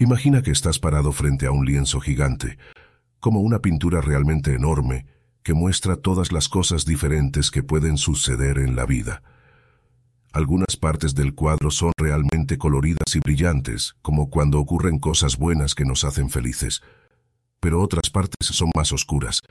Imagina 0.00 0.40
que 0.40 0.50
estás 0.50 0.78
parado 0.78 1.12
frente 1.12 1.44
a 1.44 1.50
un 1.50 1.66
lienzo 1.66 2.00
gigante, 2.00 2.56
como 3.20 3.40
una 3.40 3.58
pintura 3.58 4.00
realmente 4.00 4.54
enorme 4.54 5.04
que 5.42 5.52
muestra 5.52 5.96
todas 5.96 6.32
las 6.32 6.48
cosas 6.48 6.86
diferentes 6.86 7.50
que 7.50 7.62
pueden 7.62 7.98
suceder 7.98 8.56
en 8.56 8.76
la 8.76 8.86
vida. 8.86 9.22
Algunas 10.32 10.78
partes 10.78 11.14
del 11.14 11.34
cuadro 11.34 11.70
son 11.70 11.92
realmente 11.98 12.56
coloridas 12.56 13.14
y 13.14 13.18
brillantes, 13.18 13.94
como 14.00 14.30
cuando 14.30 14.58
ocurren 14.58 14.98
cosas 14.98 15.36
buenas 15.36 15.74
que 15.74 15.84
nos 15.84 16.02
hacen 16.04 16.30
felices, 16.30 16.80
pero 17.60 17.82
otras 17.82 18.08
partes 18.08 18.48
son 18.48 18.70
más 18.74 18.92
oscuras 18.92 19.42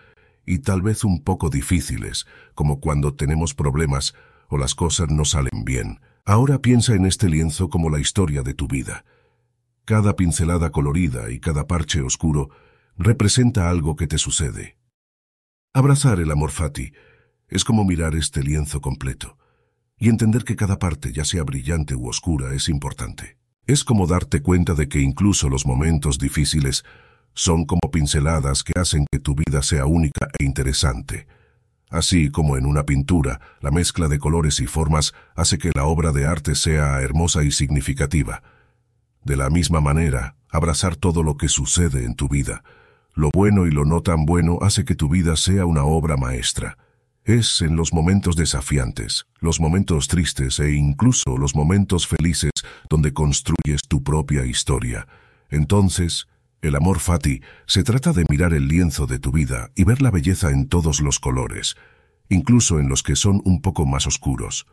y 0.48 0.60
tal 0.60 0.82
vez 0.82 1.04
un 1.04 1.24
poco 1.24 1.52
difíciles, 1.52 2.26
como 2.56 2.80
cuando 2.80 3.14
tenemos 3.14 3.54
problemas 3.54 4.16
o 4.48 4.58
las 4.58 4.74
cosas 4.74 5.12
no 5.12 5.26
salen 5.26 5.64
bien. 5.64 6.00
Ahora 6.26 6.58
piensa 6.58 6.96
en 6.96 7.06
este 7.06 7.30
lienzo 7.30 7.70
como 7.70 7.92
la 7.92 8.00
historia 8.00 8.42
de 8.42 8.56
tu 8.56 8.68
vida. 8.68 9.06
Cada 9.90 10.16
pincelada 10.16 10.70
colorida 10.70 11.32
y 11.32 11.40
cada 11.40 11.66
parche 11.66 12.02
oscuro 12.04 12.52
representa 12.96 13.72
algo 13.72 13.96
que 13.96 14.06
te 14.06 14.20
sucede. 14.20 14.78
Abrazar 15.74 16.20
el 16.20 16.30
amor 16.30 16.52
fati 16.52 16.94
es 17.48 17.64
como 17.64 17.84
mirar 17.86 18.14
este 18.14 18.44
lienzo 18.44 18.82
completo 18.82 19.40
y 19.98 20.10
entender 20.10 20.44
que 20.44 20.56
cada 20.56 20.78
parte, 20.78 21.12
ya 21.12 21.26
sea 21.26 21.42
brillante 21.42 21.96
u 21.96 22.08
oscura, 22.08 22.54
es 22.54 22.70
importante. 22.70 23.40
Es 23.66 23.84
como 23.84 24.06
darte 24.06 24.44
cuenta 24.44 24.76
de 24.76 24.88
que 24.88 25.00
incluso 25.00 25.50
los 25.50 25.66
momentos 25.66 26.20
difíciles 26.20 26.84
son 27.34 27.66
como 27.66 27.90
pinceladas 27.92 28.64
que 28.64 28.80
hacen 28.80 29.08
que 29.12 29.18
tu 29.18 29.34
vida 29.34 29.64
sea 29.64 29.88
única 29.88 30.28
e 30.38 30.44
interesante. 30.44 31.26
Así 31.90 32.30
como 32.30 32.58
en 32.58 32.68
una 32.68 32.86
pintura, 32.86 33.42
la 33.60 33.72
mezcla 33.72 34.08
de 34.08 34.20
colores 34.20 34.60
y 34.60 34.68
formas 34.68 35.16
hace 35.36 35.58
que 35.58 35.72
la 35.74 35.86
obra 35.86 36.12
de 36.12 36.28
arte 36.28 36.54
sea 36.54 37.02
hermosa 37.02 37.44
y 37.44 37.50
significativa. 37.50 38.44
De 39.30 39.38
la 39.38 39.52
misma 39.52 39.80
manera, 39.80 40.38
abrazar 40.50 40.96
todo 40.96 41.22
lo 41.22 41.38
que 41.38 41.50
sucede 41.50 42.04
en 42.04 42.16
tu 42.16 42.28
vida, 42.28 42.64
lo 43.14 43.30
bueno 43.32 43.68
y 43.68 43.70
lo 43.70 43.86
no 43.86 44.02
tan 44.02 44.26
bueno 44.26 44.58
hace 44.64 44.86
que 44.86 44.96
tu 44.96 45.08
vida 45.08 45.36
sea 45.36 45.68
una 45.68 45.84
obra 45.84 46.18
maestra. 46.18 46.80
Es 47.26 47.62
en 47.62 47.76
los 47.76 47.94
momentos 47.94 48.36
desafiantes, 48.36 49.28
los 49.40 49.60
momentos 49.60 50.08
tristes 50.08 50.60
e 50.60 50.72
incluso 50.72 51.38
los 51.38 51.56
momentos 51.56 52.08
felices 52.08 52.50
donde 52.90 53.14
construyes 53.14 53.84
tu 53.88 54.02
propia 54.02 54.48
historia. 54.48 55.08
Entonces, 55.52 56.28
el 56.64 56.76
amor 56.76 56.98
fati 56.98 57.44
se 57.68 57.84
trata 57.84 58.14
de 58.14 58.26
mirar 58.32 58.56
el 58.56 58.68
lienzo 58.68 59.06
de 59.06 59.20
tu 59.20 59.32
vida 59.32 59.70
y 59.76 59.84
ver 59.84 60.02
la 60.02 60.10
belleza 60.10 60.50
en 60.50 60.68
todos 60.68 61.02
los 61.02 61.20
colores, 61.20 61.76
incluso 62.30 62.80
en 62.80 62.90
los 62.90 63.04
que 63.04 63.16
son 63.16 63.44
un 63.46 63.62
poco 63.62 63.86
más 63.86 64.08
oscuros. 64.08 64.66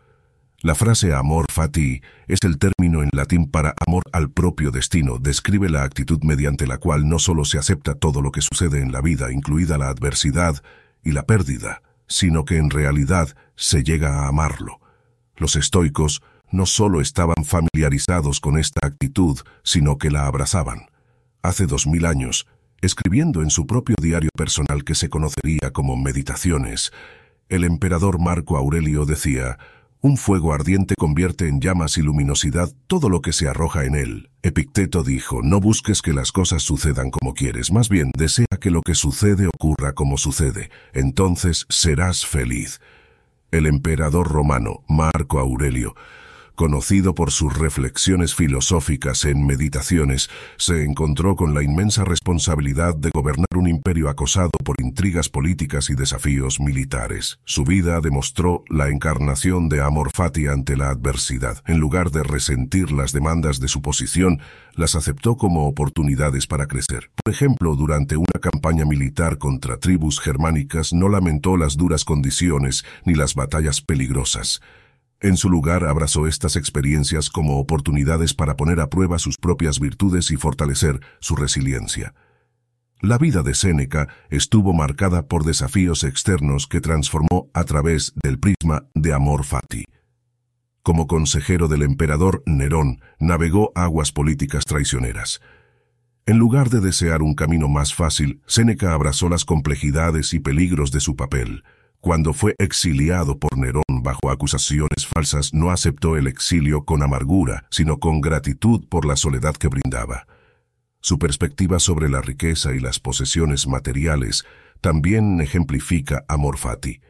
La 0.61 0.75
frase 0.75 1.12
amor 1.12 1.47
fati 1.53 2.01
es 2.29 2.39
el 2.43 2.59
término 2.59 3.03
en 3.03 3.11
latín 3.12 3.51
para 3.51 3.75
amor 3.87 4.03
al 4.12 4.31
propio 4.31 4.71
destino, 4.71 5.19
describe 5.19 5.69
la 5.69 5.85
actitud 5.85 6.21
mediante 6.23 6.67
la 6.67 6.79
cual 6.79 7.09
no 7.09 7.19
solo 7.19 7.45
se 7.45 7.59
acepta 7.59 7.95
todo 7.95 8.23
lo 8.23 8.33
que 8.33 8.41
sucede 8.41 8.81
en 8.81 8.91
la 8.91 9.01
vida, 9.01 9.31
incluida 9.33 9.79
la 9.79 9.89
adversidad 9.89 10.62
y 11.05 11.12
la 11.12 11.25
pérdida, 11.25 11.83
sino 12.09 12.45
que 12.45 12.57
en 12.57 12.71
realidad 12.71 13.37
se 13.55 13.84
llega 13.84 14.25
a 14.25 14.29
amarlo. 14.29 14.81
Los 15.37 15.57
estoicos 15.57 16.23
no 16.51 16.65
solo 16.65 17.01
estaban 17.01 17.45
familiarizados 17.45 18.41
con 18.41 18.59
esta 18.59 18.87
actitud, 18.87 19.39
sino 19.62 19.99
que 19.99 20.11
la 20.11 20.27
abrazaban 20.27 20.87
hace 21.47 21.67
dos 21.67 21.87
mil 21.87 22.07
años, 22.07 22.47
escribiendo 22.81 23.43
en 23.43 23.51
su 23.51 23.67
propio 23.67 23.95
diario 24.01 24.31
personal 24.37 24.84
que 24.84 24.95
se 24.95 25.09
conocería 25.09 25.73
como 25.73 25.97
Meditaciones, 25.97 26.93
el 27.49 27.62
emperador 27.62 28.19
Marco 28.19 28.57
Aurelio 28.57 29.05
decía, 29.05 29.59
un 30.00 30.16
fuego 30.16 30.52
ardiente 30.52 30.94
convierte 30.97 31.48
en 31.48 31.61
llamas 31.61 31.98
y 31.98 32.02
luminosidad 32.02 32.70
todo 32.86 33.08
lo 33.08 33.20
que 33.20 33.33
se 33.33 33.48
arroja 33.48 33.84
en 33.84 33.94
él. 33.94 34.30
Epicteto 34.42 35.03
dijo, 35.03 35.42
no 35.42 35.61
busques 35.61 36.03
que 36.03 36.12
las 36.12 36.33
cosas 36.33 36.62
sucedan 36.62 37.11
como 37.11 37.34
quieres, 37.34 37.72
más 37.72 37.88
bien 37.88 38.11
desea 38.16 38.47
que 38.61 38.70
lo 38.70 38.83
que 38.83 38.94
sucede 38.94 39.48
ocurra 39.48 39.92
como 39.94 40.19
sucede, 40.19 40.70
entonces 40.92 41.66
serás 41.69 42.27
feliz. 42.27 42.80
El 43.50 43.66
emperador 43.66 44.28
romano, 44.28 44.84
Marco 44.88 45.38
Aurelio, 45.38 45.94
conocido 46.56 47.15
por 47.15 47.31
sus 47.31 47.56
reflexiones 47.56 48.34
filosóficas 48.34 49.25
en 49.25 49.47
meditaciones, 49.47 50.28
se 50.56 50.83
encontró 50.83 51.37
con 51.37 51.55
la 51.55 51.62
inmensa 51.62 52.05
responsabilidad 52.05 52.97
de 52.97 53.11
gobernar 53.11 53.47
un 53.55 53.69
imperio 53.69 54.09
acosado 54.09 54.50
por 54.65 54.81
intrigas 54.81 55.28
políticas 55.28 55.91
y 55.91 55.95
desafíos 55.95 56.59
militares. 56.59 57.39
Su 57.45 57.65
vida 57.65 58.00
demostró 58.00 58.65
la 58.69 58.89
encarnación 58.89 59.69
de 59.69 59.83
amor 59.83 60.11
fati 60.12 60.49
ante 60.49 60.77
la 60.77 60.89
adversidad. 60.89 61.62
En 61.66 61.78
lugar 61.78 62.11
de 62.11 62.25
resentir 62.25 62.91
las 62.91 63.12
demandas 63.12 63.61
de 63.61 63.69
su 63.69 63.83
posición, 63.83 64.41
las 64.75 64.97
aceptó 64.97 65.37
como 65.37 65.66
oportunidades 65.66 66.47
para 66.47 66.66
crecer. 66.66 67.11
Por 67.22 67.33
ejemplo, 67.33 67.77
durante 67.77 68.16
una 68.16 68.41
campaña 68.41 68.84
militar 68.84 69.39
contra 69.39 69.78
tribus 69.78 70.21
germánicas 70.21 70.93
no 70.93 71.09
lamentó 71.09 71.56
las 71.56 71.77
duras 71.77 72.05
condiciones 72.05 72.84
ni 73.05 73.15
las 73.15 73.34
batallas 73.34 73.81
peligrosas. 73.81 74.61
En 75.26 75.37
su 75.37 75.50
lugar 75.50 75.82
abrazó 75.82 76.28
estas 76.28 76.54
experiencias 76.54 77.31
como 77.31 77.59
oportunidades 77.59 78.32
para 78.32 78.56
poner 78.56 78.78
a 78.78 78.88
prueba 78.88 79.19
sus 79.19 79.38
propias 79.38 79.81
virtudes 79.81 80.31
y 80.31 80.37
fortalecer 80.37 81.00
su 81.19 81.34
resiliencia. 81.34 82.14
La 83.00 83.19
vida 83.19 83.42
de 83.42 83.54
Séneca 83.54 84.06
estuvo 84.31 84.72
marcada 84.72 85.26
por 85.26 85.42
desafíos 85.42 86.04
externos 86.04 86.69
que 86.69 86.81
transformó 86.81 87.50
a 87.54 87.65
través 87.65 88.12
del 88.22 88.38
prisma 88.38 88.86
de 88.94 89.15
amor 89.15 89.42
fati. 89.42 89.82
Como 90.84 91.09
consejero 91.09 91.66
del 91.66 91.82
emperador 91.82 92.44
Nerón, 92.47 93.00
navegó 93.19 93.72
aguas 93.75 94.12
políticas 94.12 94.65
traicioneras. 94.65 95.41
En 96.26 96.38
lugar 96.38 96.70
de 96.70 96.81
desear 96.81 97.22
un 97.22 97.34
camino 97.34 97.66
más 97.66 97.92
fácil, 97.92 98.42
Séneca 98.47 98.94
abrazó 98.94 99.28
las 99.28 99.44
complejidades 99.44 100.34
y 100.34 100.38
peligros 100.38 100.92
de 100.92 101.00
su 101.00 101.16
papel. 101.16 101.65
Cuando 102.00 102.32
fue 102.32 102.54
exiliado 102.59 103.41
por 103.41 103.59
Nerón 103.59 103.82
bajo 104.06 104.31
acusaciones 104.31 105.05
falsas, 105.05 105.53
no 105.53 105.72
aceptó 105.72 106.17
el 106.17 106.28
exilio 106.28 106.84
con 106.84 107.03
amargura, 107.03 107.67
sino 107.71 107.99
con 107.99 108.21
gratitud 108.21 108.87
por 108.89 109.05
la 109.05 109.17
soledad 109.17 109.56
que 109.56 109.67
brindaba. 109.67 110.28
Su 111.00 111.19
perspectiva 111.19 111.81
sobre 111.81 112.09
la 112.09 112.22
riqueza 112.22 112.72
y 112.72 112.78
las 112.78 113.00
posesiones 113.00 113.66
materiales 113.66 114.45
también 114.81 115.41
ejemplifica 115.41 116.25
amor 116.28 116.56
fati. 116.56 117.00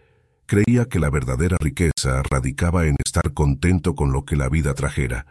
Creía 0.47 0.87
que 0.87 0.99
la 0.99 1.11
verdadera 1.11 1.59
riqueza 1.61 2.23
radicaba 2.31 2.87
en 2.87 2.97
estar 3.05 3.35
contento 3.35 3.95
con 3.95 4.11
lo 4.13 4.25
que 4.25 4.37
la 4.37 4.49
vida 4.49 4.73
trajera. 4.73 5.27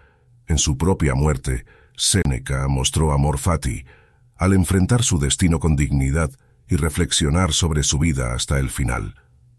En 0.46 0.60
su 0.60 0.78
propia 0.78 1.16
muerte, 1.16 1.66
Séneca 1.98 2.68
mostró 2.68 3.12
amor 3.12 3.40
fati 3.40 3.86
al 4.38 4.54
enfrentar 4.54 5.02
su 5.02 5.18
destino 5.18 5.60
con 5.60 5.76
dignidad 5.76 6.30
y 6.68 6.76
reflexionar 6.76 7.54
sobre 7.54 7.82
su 7.82 7.98
vida 7.98 8.36
hasta 8.36 8.60
el 8.60 8.70
final. 8.70 9.16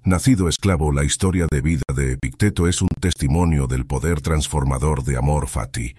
Nacido 0.06 0.49
esclavo, 0.49 0.93
la 0.93 1.03
historia 1.03 1.49
de 1.50 1.61
vida 1.61 1.83
de 1.93 2.12
Epicteto 2.12 2.69
es 2.69 2.81
un 2.81 2.87
testimonio 3.00 3.67
del 3.67 3.87
poder 3.87 4.21
transformador 4.21 5.03
de 5.03 5.17
Amor 5.17 5.49
Fati. 5.49 5.97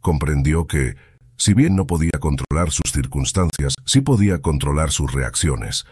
Comprendió 0.00 0.66
que, 0.66 0.96
si 1.36 1.52
bien 1.52 1.76
no 1.76 1.86
podía 1.86 2.18
controlar 2.20 2.70
sus 2.70 2.90
circunstancias, 2.90 3.74
sí 3.84 4.00
podía 4.00 4.40
controlar 4.40 4.92
sus 4.92 5.12
reacciones. 5.12 5.84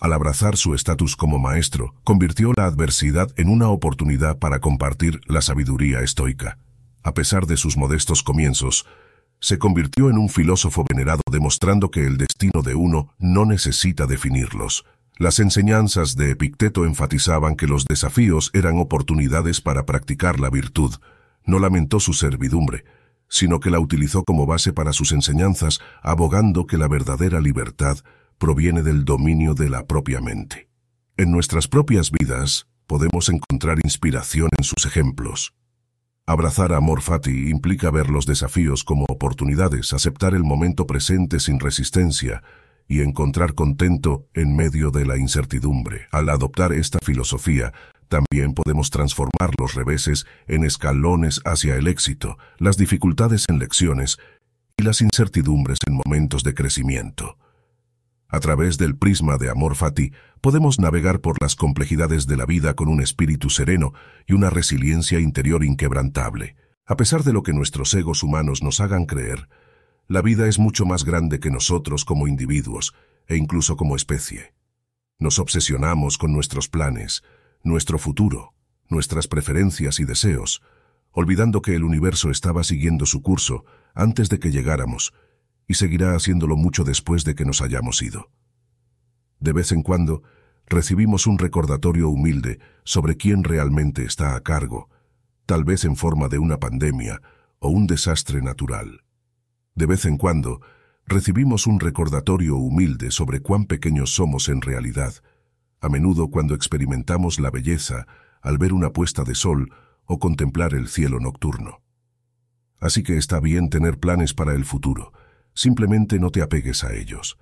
Al 0.00 0.14
abrazar 0.14 0.56
su 0.56 0.74
estatus 0.74 1.14
como 1.14 1.38
maestro, 1.38 1.94
convirtió 2.04 2.54
la 2.56 2.64
adversidad 2.64 3.30
en 3.36 3.50
una 3.50 3.68
oportunidad 3.68 4.38
para 4.38 4.60
compartir 4.60 5.20
la 5.26 5.42
sabiduría 5.42 6.00
estoica. 6.00 6.56
A 7.02 7.12
pesar 7.12 7.44
de 7.44 7.58
sus 7.58 7.76
modestos 7.76 8.22
comienzos, 8.22 8.86
se 9.40 9.58
convirtió 9.58 10.08
en 10.08 10.16
un 10.16 10.30
filósofo 10.30 10.86
venerado 10.88 11.20
demostrando 11.30 11.90
que 11.90 12.06
el 12.06 12.16
destino 12.16 12.62
de 12.62 12.74
uno 12.74 13.12
no 13.18 13.44
necesita 13.44 14.06
definirlos. 14.06 14.86
Las 15.18 15.38
enseñanzas 15.40 16.16
de 16.16 16.30
Epicteto 16.30 16.86
enfatizaban 16.86 17.54
que 17.54 17.66
los 17.66 17.84
desafíos 17.84 18.50
eran 18.54 18.78
oportunidades 18.78 19.60
para 19.60 19.84
practicar 19.84 20.40
la 20.40 20.50
virtud. 20.50 20.94
No 21.44 21.58
lamentó 21.58 22.00
su 22.00 22.14
servidumbre, 22.14 22.84
sino 23.28 23.60
que 23.60 23.70
la 23.70 23.78
utilizó 23.78 24.24
como 24.24 24.46
base 24.46 24.72
para 24.72 24.92
sus 24.92 25.12
enseñanzas, 25.12 25.80
abogando 26.02 26.66
que 26.66 26.78
la 26.78 26.88
verdadera 26.88 27.40
libertad 27.40 27.98
proviene 28.38 28.82
del 28.82 29.04
dominio 29.04 29.54
de 29.54 29.70
la 29.70 29.86
propia 29.86 30.20
mente. 30.20 30.68
En 31.16 31.30
nuestras 31.30 31.68
propias 31.68 32.10
vidas 32.10 32.66
podemos 32.86 33.28
encontrar 33.28 33.78
inspiración 33.84 34.48
en 34.58 34.64
sus 34.64 34.86
ejemplos. 34.86 35.54
Abrazar 36.26 36.72
a 36.72 36.78
Amor 36.78 37.02
Fati 37.02 37.50
implica 37.50 37.90
ver 37.90 38.08
los 38.08 38.26
desafíos 38.26 38.84
como 38.84 39.04
oportunidades, 39.08 39.92
aceptar 39.92 40.34
el 40.34 40.44
momento 40.44 40.86
presente 40.86 41.40
sin 41.40 41.60
resistencia, 41.60 42.42
y 42.88 43.00
encontrar 43.00 43.54
contento 43.54 44.26
en 44.34 44.56
medio 44.56 44.90
de 44.90 45.06
la 45.06 45.16
incertidumbre. 45.16 46.06
Al 46.10 46.28
adoptar 46.28 46.72
esta 46.72 46.98
filosofía, 47.04 47.72
también 48.08 48.52
podemos 48.52 48.90
transformar 48.90 49.50
los 49.58 49.74
reveses 49.74 50.26
en 50.46 50.64
escalones 50.64 51.40
hacia 51.44 51.76
el 51.76 51.86
éxito, 51.86 52.36
las 52.58 52.76
dificultades 52.76 53.46
en 53.48 53.58
lecciones 53.58 54.18
y 54.76 54.82
las 54.82 55.00
incertidumbres 55.00 55.78
en 55.86 55.94
momentos 55.94 56.42
de 56.42 56.54
crecimiento. 56.54 57.38
A 58.28 58.40
través 58.40 58.78
del 58.78 58.96
prisma 58.96 59.36
de 59.36 59.50
Amor 59.50 59.76
Fati, 59.76 60.12
podemos 60.40 60.80
navegar 60.80 61.20
por 61.20 61.40
las 61.40 61.54
complejidades 61.54 62.26
de 62.26 62.36
la 62.36 62.46
vida 62.46 62.74
con 62.74 62.88
un 62.88 63.00
espíritu 63.00 63.50
sereno 63.50 63.92
y 64.26 64.32
una 64.32 64.50
resiliencia 64.50 65.20
interior 65.20 65.64
inquebrantable. 65.64 66.56
A 66.86 66.96
pesar 66.96 67.24
de 67.24 67.32
lo 67.32 67.42
que 67.42 67.52
nuestros 67.52 67.94
egos 67.94 68.22
humanos 68.22 68.62
nos 68.62 68.80
hagan 68.80 69.06
creer, 69.06 69.48
La 70.08 70.22
vida 70.22 70.48
es 70.48 70.58
mucho 70.58 70.84
más 70.84 71.04
grande 71.04 71.40
que 71.40 71.50
nosotros 71.50 72.04
como 72.04 72.26
individuos 72.26 72.94
e 73.26 73.36
incluso 73.36 73.76
como 73.76 73.96
especie. 73.96 74.54
Nos 75.18 75.38
obsesionamos 75.38 76.18
con 76.18 76.32
nuestros 76.32 76.68
planes, 76.68 77.22
nuestro 77.62 77.98
futuro, 77.98 78.54
nuestras 78.88 79.28
preferencias 79.28 80.00
y 80.00 80.04
deseos, 80.04 80.62
olvidando 81.12 81.62
que 81.62 81.76
el 81.76 81.84
universo 81.84 82.30
estaba 82.30 82.64
siguiendo 82.64 83.06
su 83.06 83.22
curso 83.22 83.64
antes 83.94 84.28
de 84.28 84.38
que 84.38 84.50
llegáramos 84.50 85.12
y 85.68 85.74
seguirá 85.74 86.14
haciéndolo 86.14 86.56
mucho 86.56 86.84
después 86.84 87.24
de 87.24 87.34
que 87.34 87.44
nos 87.44 87.62
hayamos 87.62 88.02
ido. 88.02 88.30
De 89.38 89.52
vez 89.52 89.72
en 89.72 89.82
cuando, 89.82 90.22
recibimos 90.66 91.26
un 91.26 91.38
recordatorio 91.38 92.08
humilde 92.08 92.58
sobre 92.84 93.16
quién 93.16 93.44
realmente 93.44 94.04
está 94.04 94.34
a 94.34 94.40
cargo, 94.40 94.88
tal 95.46 95.64
vez 95.64 95.84
en 95.84 95.96
forma 95.96 96.28
de 96.28 96.38
una 96.38 96.58
pandemia 96.58 97.20
o 97.58 97.68
un 97.68 97.86
desastre 97.86 98.42
natural. 98.42 99.02
De 99.74 99.86
vez 99.86 100.04
en 100.04 100.18
cuando, 100.18 100.60
recibimos 101.06 101.66
un 101.66 101.80
recordatorio 101.80 102.56
humilde 102.56 103.10
sobre 103.10 103.40
cuán 103.40 103.66
pequeños 103.66 104.14
somos 104.14 104.48
en 104.48 104.60
realidad, 104.60 105.14
a 105.80 105.88
menudo 105.88 106.28
cuando 106.28 106.54
experimentamos 106.54 107.40
la 107.40 107.50
belleza 107.50 108.06
al 108.42 108.58
ver 108.58 108.72
una 108.72 108.90
puesta 108.90 109.24
de 109.24 109.34
sol 109.34 109.72
o 110.04 110.18
contemplar 110.18 110.74
el 110.74 110.88
cielo 110.88 111.20
nocturno. 111.20 111.80
Así 112.80 113.02
que 113.02 113.16
está 113.16 113.40
bien 113.40 113.70
tener 113.70 113.98
planes 113.98 114.34
para 114.34 114.54
el 114.54 114.64
futuro, 114.64 115.12
simplemente 115.54 116.18
no 116.18 116.30
te 116.30 116.42
apegues 116.42 116.84
a 116.84 116.92
ellos. 116.94 117.38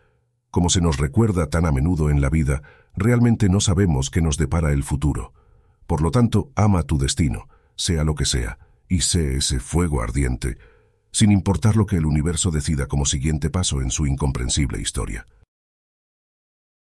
Como 0.51 0.69
se 0.69 0.81
nos 0.81 0.99
recuerda 0.99 1.49
tan 1.49 1.65
a 1.65 1.73
menudo 1.73 2.11
en 2.11 2.21
la 2.21 2.29
vida, 2.29 2.63
realmente 2.95 3.49
no 3.49 3.61
sabemos 3.61 4.11
qué 4.11 4.21
nos 4.21 4.37
depara 4.37 4.73
el 4.73 4.83
futuro. 4.83 5.33
Por 5.87 6.03
lo 6.03 6.11
tanto, 6.11 6.51
ama 6.57 6.83
tu 6.83 6.99
destino, 6.99 7.49
sea 7.77 8.05
lo 8.05 8.15
que 8.15 8.25
sea, 8.25 8.59
y 8.89 9.01
sé 9.01 9.37
ese 9.37 9.61
fuego 9.61 10.03
ardiente, 10.03 10.59
sin 11.13 11.33
importar 11.33 11.77
lo 11.77 11.87
que 11.87 11.97
el 11.97 12.07
universo 12.07 12.51
decida 12.51 12.87
como 12.87 13.05
siguiente 13.07 13.51
paso 13.51 13.81
en 13.81 13.91
su 13.91 14.07
incomprensible 14.07 14.81
historia. 14.81 15.27